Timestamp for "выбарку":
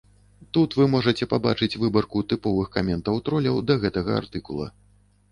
1.83-2.23